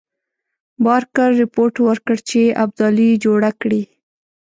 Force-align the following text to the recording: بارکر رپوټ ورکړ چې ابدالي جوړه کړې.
بارکر 0.83 1.29
رپوټ 1.41 1.73
ورکړ 1.87 2.17
چې 2.29 2.41
ابدالي 2.63 3.09
جوړه 3.23 3.49
کړې. 3.61 3.81